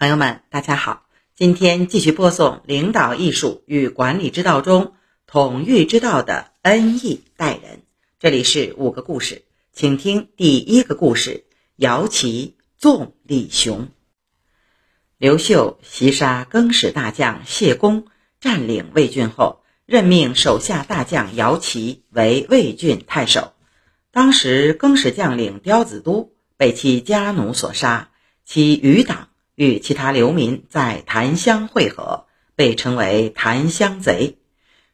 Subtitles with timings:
[0.00, 4.94] 朋友们，大家好，今天继续播送领导艺术与管理之道中
[5.26, 7.82] 统御之道的恩义待人。
[8.18, 9.44] 这里是五个故事，
[9.74, 11.44] 请听第一个故事：
[11.76, 13.88] 姚琦纵李雄。
[15.18, 18.06] 刘秀袭杀更始大将谢公，
[18.40, 23.52] 占领魏郡后，任命手下大将姚琦为魏郡太守。
[24.12, 28.12] 当时更始将领刁子都被其家奴所杀，
[28.46, 29.28] 其余党。
[29.60, 32.24] 与其他流民在檀香会合，
[32.56, 34.38] 被称为檀香贼。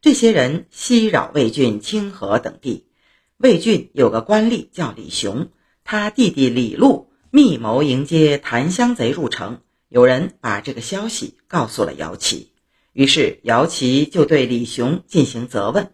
[0.00, 2.86] 这些人袭扰魏郡清河等地。
[3.38, 5.48] 魏郡有个官吏叫李雄，
[5.82, 9.62] 他弟弟李禄密谋迎接檀香贼入城。
[9.88, 12.52] 有人把这个消息告诉了姚琦，
[12.92, 15.90] 于是姚琦就对李雄进行责问。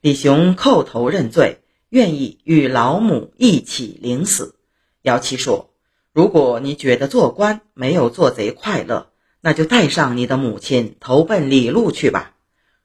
[0.00, 4.56] 李雄叩头认罪，愿意与老母一起领死。
[5.02, 5.71] 姚琦说。
[6.14, 12.34] 如果你觉得做官没有做贼快乐，那就带上你的母亲投奔李禄去吧。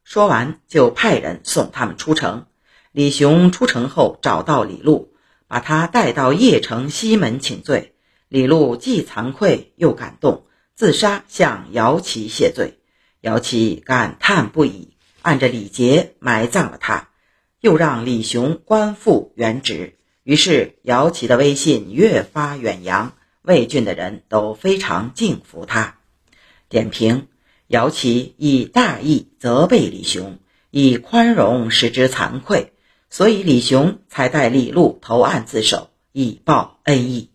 [0.06, 2.46] 说完，就派人送他们出城。
[2.94, 5.12] 李雄出城后找到李禄，
[5.48, 7.96] 把他带到邺城西门请罪。
[8.30, 12.80] 李禄既惭愧又感动，自杀向姚琦谢罪。
[13.20, 17.10] 姚琦感叹不已，按着礼节埋葬了他，
[17.60, 19.98] 又让李雄官复原职。
[20.24, 23.16] 于是姚琦的威信越发远扬。
[23.48, 26.00] 魏郡的人都非常敬服他。
[26.68, 27.28] 点评：
[27.68, 32.74] 姚琦以大义责备李雄，以宽容使之惭愧，
[33.10, 37.30] 所以李雄才带李禄投案自首，以报恩义。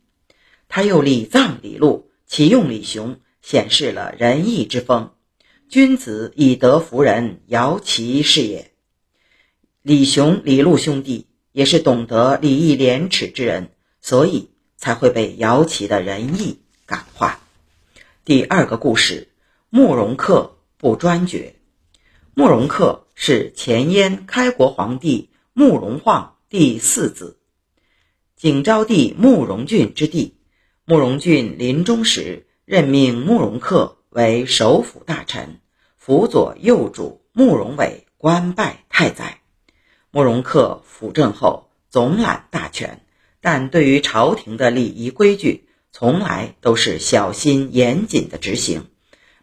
[0.68, 5.14] 他又礼葬李禄，启用李雄，显示了仁义之风。
[5.70, 8.72] 君子以德服人，姚琦是也。
[9.80, 13.70] 李雄、李禄兄弟也是懂得礼义廉耻之人，
[14.02, 14.51] 所以。
[14.82, 17.38] 才会被姚琦的仁义感化。
[18.24, 19.28] 第二个故事：
[19.70, 21.54] 慕容恪不专决。
[22.34, 27.38] 慕容恪是前燕开国皇帝慕容晃第四子，
[28.34, 30.40] 景昭帝慕容俊之弟。
[30.84, 35.60] 慕容俊临终时，任命慕容恪为首辅大臣，
[35.96, 39.42] 辅佐幼主慕容伟官拜太宰。
[40.10, 43.01] 慕容恪辅政后，总揽大权。
[43.42, 48.86] 但对于朝廷的礼仪规矩，从来都是小心严谨的执行。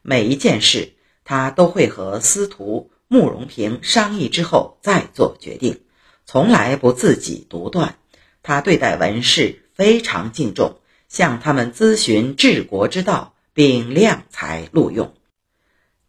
[0.01, 0.93] 每一件事，
[1.25, 5.81] 他都会和司徒慕容平商议之后再做决定，
[6.25, 7.97] 从来不自己独断。
[8.41, 15.13] 他对待文士非常敬重，向他们咨询治国之道，并量才录用。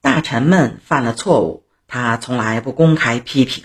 [0.00, 3.64] 大臣们犯了错误，他从来不公开批评，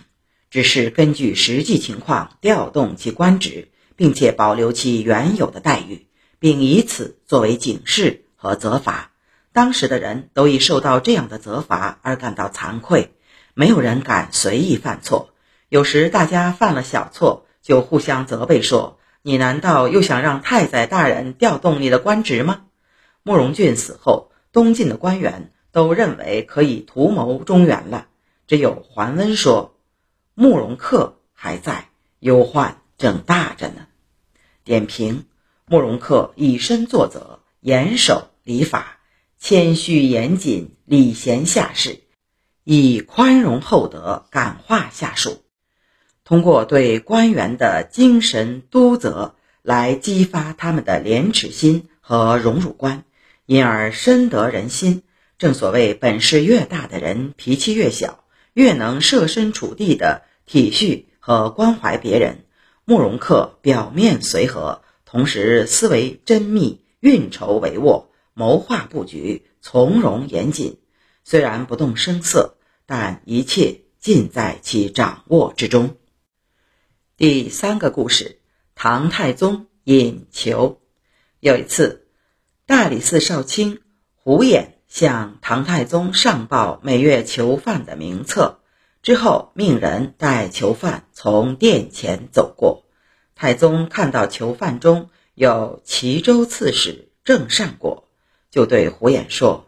[0.50, 3.70] 只是根据实际情况调动其官职。
[3.96, 6.08] 并且保留其原有的待遇，
[6.40, 9.12] 并以此作为警示和责罚。
[9.54, 13.14] 当时的人都已受到这样的责罚而感到惭愧，
[13.54, 15.30] 没有人敢随意犯错。
[15.70, 22.64] 有时大家犯了小错，就互相责备说：“你难道又想让太宰大人调动你的官职吗？”
[23.24, 28.08] 慕容俊死后，东晋的官员都认为可以图谋中原了，
[28.46, 29.76] 只有桓温说
[30.36, 31.90] ：“慕容恪还在，
[32.20, 33.86] 忧患。”正大着呢。
[34.64, 35.26] 点评：
[35.68, 38.98] 慕容恪以身作则，严守礼法，
[39.38, 42.00] 谦虚严谨，礼贤下士，
[42.64, 45.44] 以宽容厚德感化下属。
[46.24, 53.04] 通过对官员的精神督责，来激发他们的廉耻心和荣辱观，
[53.46, 55.04] 因而深得人心。
[55.38, 58.24] 正所谓，本事越大的人，脾气越小，
[58.54, 62.45] 越能设身处地的体恤和关怀别人。
[62.88, 70.78] 慕容恪表面随和，同时思维缜密，运筹帷幄，谋划布局，从容严谨。
[71.24, 75.98] 虽然不动声色，但一切尽在其掌握之中。
[77.18, 78.40] 第三个故事：
[78.76, 80.80] 唐太宗饮囚。
[81.40, 82.06] 有一次，
[82.68, 83.82] 大理寺少卿
[84.14, 88.60] 胡衍向唐太宗上报每月囚犯的名册。
[89.06, 92.86] 之后，命人带囚犯从殿前走过。
[93.36, 98.10] 太宗看到囚犯中有齐州刺史郑善果，
[98.50, 99.68] 就对胡衍说：“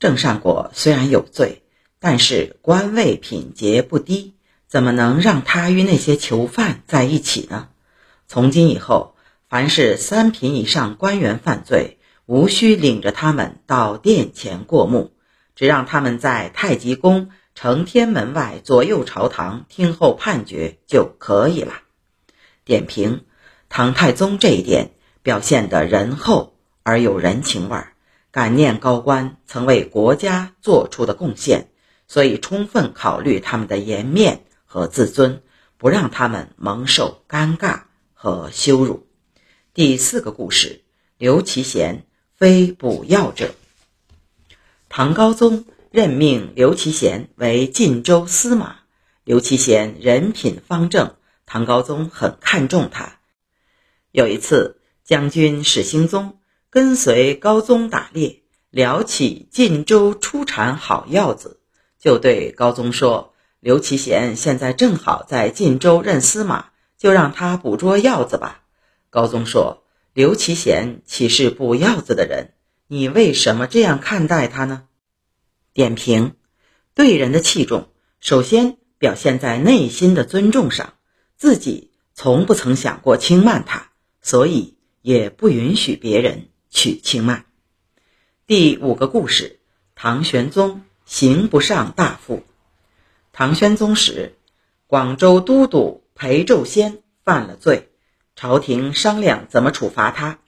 [0.00, 1.64] 郑善果虽然有罪，
[1.98, 4.36] 但是官位品节不低，
[4.66, 7.68] 怎么能让他与那些囚犯在一起呢？
[8.26, 9.16] 从今以后，
[9.50, 15.12] 凡是三品以上官员犯罪，无需领着他们到殿前过目，
[15.54, 21.74] 只让他们在太极宫。”承天门外左右朝堂听候判决就可以了。
[22.64, 23.24] 点评：
[23.68, 27.92] 唐太宗这一点表现得仁厚而有人情味儿，
[28.30, 31.68] 感念高官曾为国家做出的贡献，
[32.08, 35.42] 所以充分考虑他们的颜面和自尊，
[35.76, 37.82] 不让他们蒙受尴尬
[38.14, 39.06] 和羞辱。
[39.74, 40.82] 第四个故事：
[41.18, 43.54] 刘其贤非补药者。
[44.88, 48.76] 唐高宗任命刘其贤为晋州司马。
[49.24, 53.18] 刘其贤人品方正，唐高宗很看重他。
[54.10, 56.38] 有一次，将军史兴宗
[56.70, 58.40] 跟随高宗打猎，
[58.70, 61.60] 聊起晋州出产好药子，
[62.00, 68.62] 就对高宗说：“刘其贤现在正好在晋州任司马，就让他捕捉药子吧。”
[69.10, 69.84] 高宗说
[70.14, 72.54] ：“刘其贤岂是捕药子的人？
[72.86, 74.84] 你为什么这样看待他呢？”
[75.72, 76.34] 点评：
[76.94, 77.88] 对人的器重，
[78.20, 80.94] 首先表现在内心的尊重上，
[81.36, 83.90] 自己从不曾想过轻慢他。
[84.24, 87.46] 所以也不允许别人去轻慢。
[88.46, 89.58] 第五个故事：
[89.96, 92.44] 唐玄宗刑不上大夫。
[93.32, 94.36] 唐玄宗时，
[94.86, 97.88] 广州都督裴胄先犯了罪，
[98.36, 100.38] 朝廷商量怎么处罚他。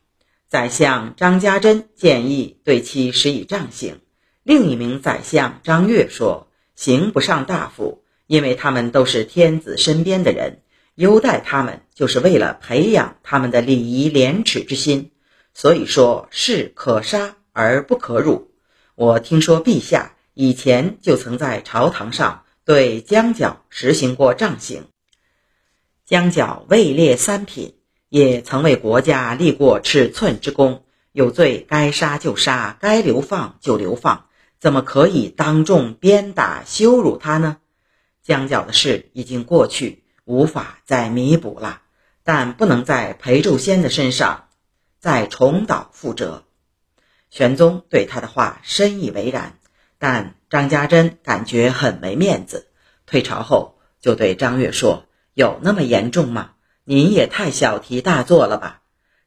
[0.47, 3.99] 宰相张家珍建议对其施以杖刑。
[4.45, 10.61] 另一名宰相张悦说：“刑不上大夫，因为他们都是天子身边的人。”
[10.97, 15.11] 优待他们，就是为了培养他们的礼仪廉耻之心。
[15.53, 18.53] 所以说，士可杀而不可辱。
[18.95, 24.85] 我听说陛下以前就曾在朝堂上对江角实行过杖刑。
[26.05, 27.75] 江角位列三品，
[28.09, 34.27] 也曾为国家立过尺寸之功，有罪该杀就杀，该流放就流放，
[34.65, 37.59] 怎么可以当众鞭打羞辱他呢？
[38.23, 40.05] 江角的事已经过去。
[40.25, 41.83] 无法再弥补了，
[42.23, 44.49] 但不能在裴柱先的身上
[44.99, 46.45] 再重蹈覆辙。
[47.29, 49.59] 玄宗对他的话深以为然，
[49.99, 52.69] 但张家珍感觉很没面子。
[53.05, 56.53] 退朝后，就对张悦说：“有那么严重吗？
[56.85, 58.81] 您也太小题大做了吧？”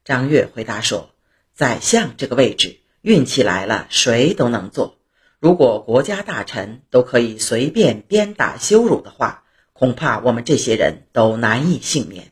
[0.03, 1.11] 张悦回答说
[1.53, 4.96] ：“宰相这个位置，运气来了，谁都能做。
[5.39, 9.43] 如果国家大臣都可以随便鞭打羞辱的话。”
[9.79, 12.31] 恐怕我们这些人都难以幸免。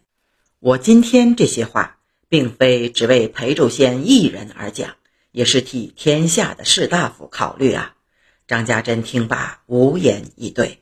[0.58, 4.96] 我今天这些话，并非只为裴胄先一人而讲，
[5.30, 7.98] 也是替天下的士大夫考虑啊。
[8.48, 10.80] 张家珍听罢，无言以对。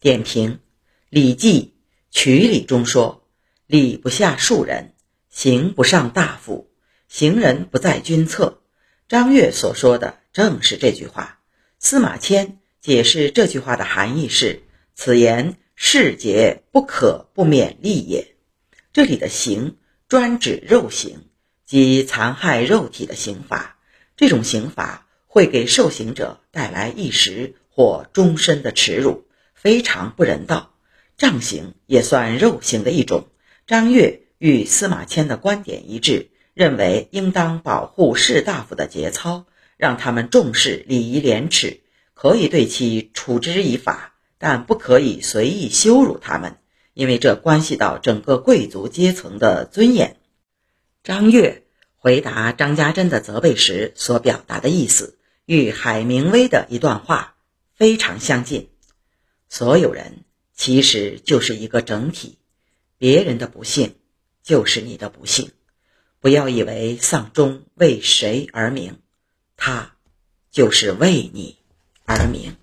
[0.00, 0.52] 点评：
[1.10, 1.74] 《礼记·
[2.16, 3.28] 曲礼》中说
[3.68, 4.94] ：“礼不下庶人，
[5.28, 6.70] 刑不上大夫，
[7.08, 8.62] 行人不在君侧。”
[9.06, 11.39] 张悦所说的正是这句话。
[11.82, 14.62] 司马迁解释这句话的含义是：
[14.94, 15.56] 此言。
[15.82, 18.34] 世节不可不勉励也。
[18.92, 19.78] 这里的刑
[20.08, 21.24] 专指肉刑，
[21.64, 23.78] 即残害肉体的刑罚。
[24.14, 29.24] 这种刑罚会给受刑者带来一时或终身的耻辱，
[29.54, 30.74] 非常不人道。
[31.16, 33.28] 杖刑也算肉刑的一种。
[33.66, 39.46] 张悦与司马迁的观点一致，认为应当保护士大夫的节操，
[39.80, 41.80] 让他们重视礼仪廉耻，
[42.14, 44.14] 可以对其处之以法。
[44.42, 46.56] 但不可以随意羞辱他们，
[46.94, 50.16] 因为这关系到整个贵族阶层的尊严。
[51.02, 51.64] 张悦
[51.96, 57.36] 回答张家珍的责备时所表达的意思，与海明威的一段话
[57.74, 58.70] 非常相近。
[59.50, 62.38] 所有人其实就是一个整体，
[62.96, 63.96] 别人的不幸
[64.42, 65.50] 就是你的不幸。
[66.18, 69.00] 不要以为丧钟为谁而鸣，
[69.60, 69.92] 他
[70.50, 71.58] 就是为你
[72.06, 72.56] 而鸣。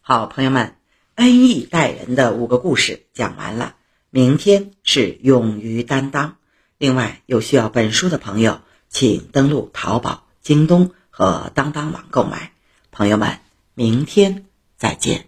[0.00, 0.76] 好，朋友们，
[1.16, 3.74] 恩义待人的五个故事讲完了。
[4.08, 6.36] 明天是勇于担当。
[6.78, 12.52] 另外，有需要本书的朋友，请登录淘宝、京东和当当网购买。
[12.92, 13.40] 朋友们，
[13.74, 15.26] 明天再见。